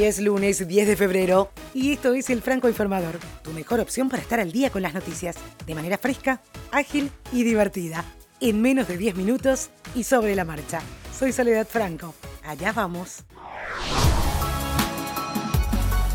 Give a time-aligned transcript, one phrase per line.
[0.00, 4.22] Es lunes 10 de febrero y esto es el Franco Informador, tu mejor opción para
[4.22, 5.36] estar al día con las noticias,
[5.66, 6.40] de manera fresca,
[6.70, 8.04] ágil y divertida,
[8.40, 10.80] en menos de 10 minutos y sobre la marcha.
[11.18, 12.14] Soy Soledad Franco.
[12.44, 13.24] Allá vamos.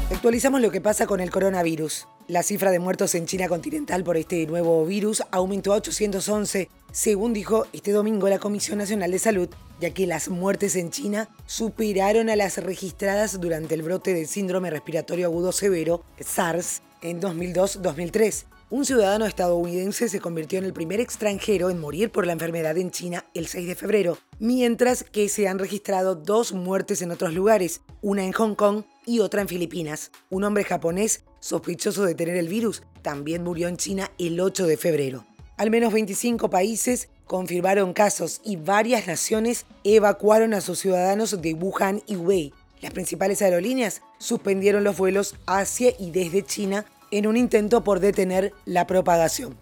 [0.10, 2.08] Actualizamos lo que pasa con el coronavirus.
[2.30, 7.34] La cifra de muertos en China continental por este nuevo virus aumentó a 811, según
[7.34, 9.50] dijo este domingo la Comisión Nacional de Salud,
[9.82, 14.70] ya que las muertes en China superaron a las registradas durante el brote del síndrome
[14.70, 18.46] respiratorio agudo severo, SARS, en 2002-2003.
[18.70, 22.92] Un ciudadano estadounidense se convirtió en el primer extranjero en morir por la enfermedad en
[22.92, 27.82] China el 6 de febrero, mientras que se han registrado dos muertes en otros lugares,
[28.02, 30.10] una en Hong Kong y otra en Filipinas.
[30.30, 34.78] Un hombre japonés sospechoso de tener el virus también murió en China el 8 de
[34.78, 35.26] febrero.
[35.58, 42.02] Al menos 25 países confirmaron casos y varias naciones evacuaron a sus ciudadanos de Wuhan
[42.08, 42.54] y Hubei.
[42.80, 48.54] Las principales aerolíneas suspendieron los vuelos hacia y desde China en un intento por detener
[48.64, 49.58] la propagación.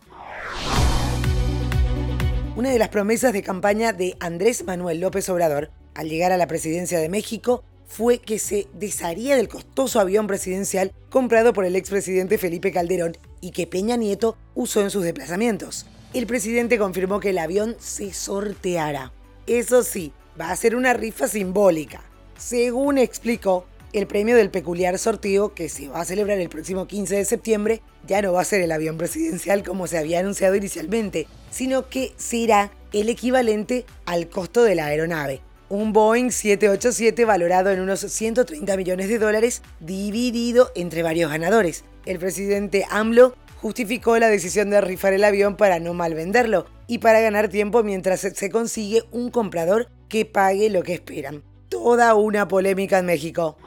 [2.56, 6.46] Una de las promesas de campaña de Andrés Manuel López Obrador al llegar a la
[6.46, 12.38] presidencia de México fue que se desharía del costoso avión presidencial comprado por el expresidente
[12.38, 15.86] Felipe Calderón y que Peña Nieto usó en sus desplazamientos.
[16.14, 19.12] El presidente confirmó que el avión se sorteará.
[19.45, 22.02] Eso sí, va a ser una rifa simbólica.
[22.38, 27.17] Según explicó, el premio del peculiar sorteo que se va a celebrar el próximo 15
[27.17, 31.28] de septiembre ya no va a ser el avión presidencial como se había anunciado inicialmente,
[31.50, 35.42] sino que será el equivalente al costo de la aeronave,
[35.72, 41.86] un Boeing 787 valorado en unos 130 millones de dólares, dividido entre varios ganadores.
[42.06, 46.98] El presidente AMLO justificó la decisión de rifar el avión para no mal venderlo y
[46.98, 51.42] para ganar tiempo mientras se consigue un comprador que pague lo que esperan.
[51.70, 53.58] Toda una polémica en México.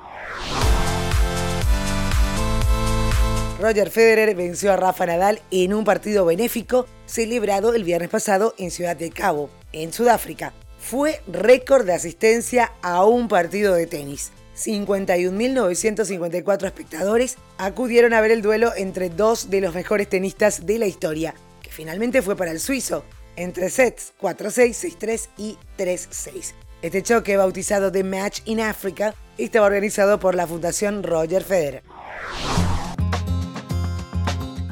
[3.59, 8.71] Roger Federer venció a Rafa Nadal en un partido benéfico celebrado el viernes pasado en
[8.71, 10.53] Ciudad de Cabo, en Sudáfrica
[10.85, 14.33] fue récord de asistencia a un partido de tenis.
[14.55, 20.87] 51.954 espectadores acudieron a ver el duelo entre dos de los mejores tenistas de la
[20.87, 23.03] historia, que finalmente fue para el suizo,
[23.37, 26.53] entre sets 4-6, 6-3 y 3-6.
[26.83, 31.83] Este choque, bautizado The Match in Africa, estaba organizado por la Fundación Roger Federer.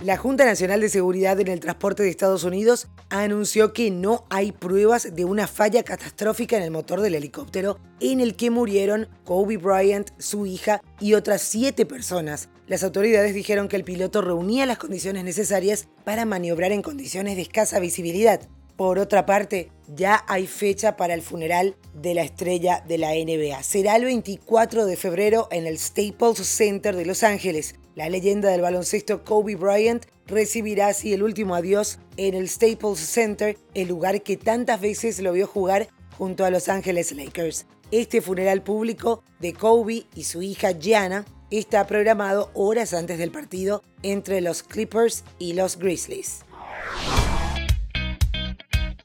[0.02, 4.50] La Junta Nacional de Seguridad en el Transporte de Estados Unidos anunció que no hay
[4.50, 9.58] pruebas de una falla catastrófica en el motor del helicóptero en el que murieron Kobe
[9.58, 12.48] Bryant, su hija y otras siete personas.
[12.66, 17.42] Las autoridades dijeron que el piloto reunía las condiciones necesarias para maniobrar en condiciones de
[17.42, 18.40] escasa visibilidad.
[18.76, 23.62] Por otra parte, ya hay fecha para el funeral de la estrella de la NBA.
[23.62, 27.76] Será el 24 de febrero en el Staples Center de Los Ángeles.
[27.94, 33.58] La leyenda del baloncesto Kobe Bryant recibirá así el último adiós en el Staples Center,
[33.74, 37.66] el lugar que tantas veces lo vio jugar junto a Los Ángeles Lakers.
[37.90, 43.82] Este funeral público de Kobe y su hija Gianna está programado horas antes del partido
[44.02, 46.46] entre los Clippers y los Grizzlies.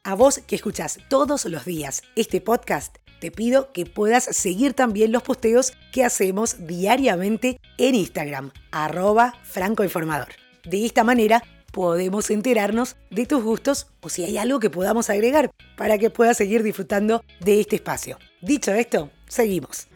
[0.03, 5.11] A vos que escuchás todos los días este podcast, te pido que puedas seguir también
[5.11, 10.29] los posteos que hacemos diariamente en Instagram, arroba francoinformador.
[10.63, 15.51] De esta manera podemos enterarnos de tus gustos o si hay algo que podamos agregar
[15.75, 18.17] para que puedas seguir disfrutando de este espacio.
[18.41, 19.87] Dicho esto, seguimos.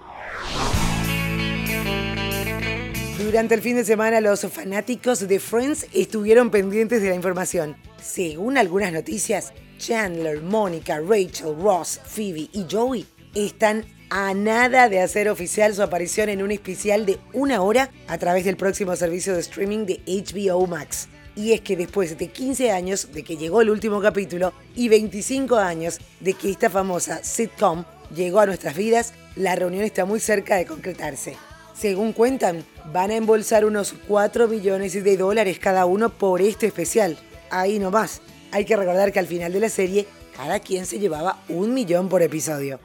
[3.24, 7.78] Durante el fin de semana los fanáticos de Friends estuvieron pendientes de la información.
[8.02, 13.04] Según algunas noticias, Chandler, Mónica, Rachel, Ross, Phoebe y Joey
[13.34, 18.20] están a nada de hacer oficial su aparición en un especial de una hora a
[18.20, 21.08] través del próximo servicio de streaming de HBO Max.
[21.36, 25.56] Y es que después de 15 años de que llegó el último capítulo y 25
[25.56, 27.84] años de que esta famosa sitcom
[28.14, 31.38] llegó a nuestras vidas, la reunión está muy cerca de concretarse.
[31.74, 32.64] Según cuentan,
[32.94, 37.18] van a embolsar unos 4 millones de dólares cada uno por este especial.
[37.50, 38.22] Ahí nomás.
[38.52, 42.10] Hay que recordar que al final de la serie, cada quien se llevaba un millón
[42.10, 42.80] por episodio.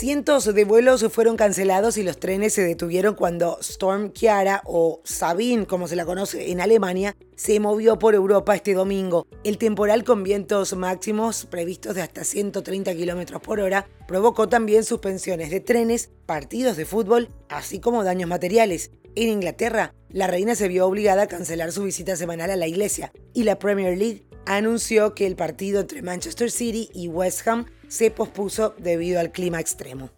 [0.00, 5.66] Cientos de vuelos fueron cancelados y los trenes se detuvieron cuando Storm Chiara, o Sabine
[5.66, 9.26] como se la conoce en Alemania, se movió por Europa este domingo.
[9.44, 15.50] El temporal con vientos máximos previstos de hasta 130 km por hora provocó también suspensiones
[15.50, 18.92] de trenes, partidos de fútbol, así como daños materiales.
[19.16, 23.12] En Inglaterra, la reina se vio obligada a cancelar su visita semanal a la iglesia
[23.34, 24.24] y la Premier League
[24.56, 29.60] anunció que el partido entre Manchester City y West Ham se pospuso debido al clima
[29.60, 30.10] extremo.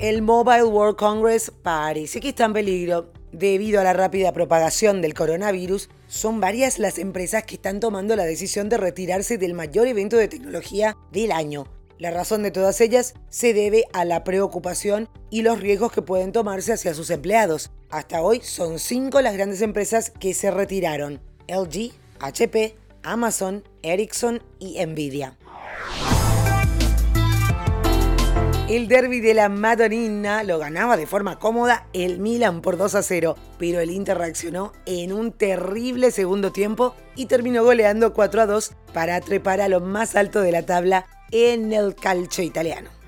[0.00, 3.12] El Mobile World Congress parece que está en peligro.
[3.32, 8.24] Debido a la rápida propagación del coronavirus, son varias las empresas que están tomando la
[8.24, 11.66] decisión de retirarse del mayor evento de tecnología del año.
[11.98, 16.32] La razón de todas ellas se debe a la preocupación y los riesgos que pueden
[16.32, 17.70] tomarse hacia sus empleados.
[17.90, 21.29] Hasta hoy son cinco las grandes empresas que se retiraron.
[21.50, 25.36] LG, HP, Amazon, Ericsson y Nvidia.
[28.68, 33.02] El derby de la Madonina lo ganaba de forma cómoda el Milan por 2 a
[33.02, 38.46] 0, pero el Inter reaccionó en un terrible segundo tiempo y terminó goleando 4 a
[38.46, 42.99] 2 para trepar a lo más alto de la tabla en el calcio italiano.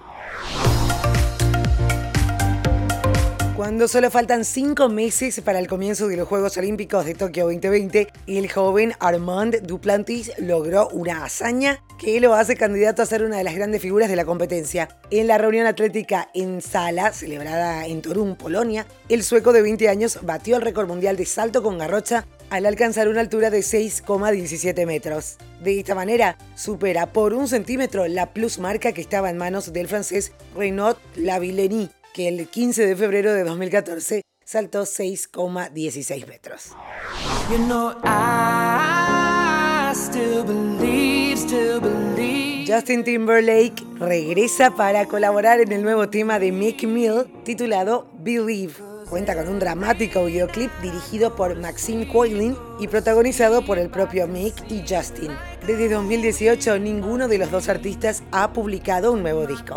[3.57, 8.09] Cuando solo faltan cinco meses para el comienzo de los Juegos Olímpicos de Tokio 2020,
[8.27, 13.45] el joven Armand Duplantis logró una hazaña que lo hace candidato a ser una de
[13.45, 14.89] las grandes figuras de la competencia.
[15.11, 20.21] En la reunión atlética en sala, celebrada en Torun, Polonia, el sueco de 20 años
[20.23, 25.37] batió el récord mundial de salto con garrocha al alcanzar una altura de 6,17 metros.
[25.63, 29.89] De esta manera, supera por un centímetro la plus marca que estaba en manos del
[29.89, 36.73] francés Renaud Lavillenie que el 15 de febrero de 2014 saltó 6,16 metros.
[42.67, 48.75] Justin Timberlake regresa para colaborar en el nuevo tema de Mick Mill titulado Believe.
[49.11, 54.55] Cuenta con un dramático videoclip dirigido por Maxine Coylin y protagonizado por el propio Mick
[54.71, 55.33] y Justin.
[55.67, 59.77] Desde 2018 ninguno de los dos artistas ha publicado un nuevo disco.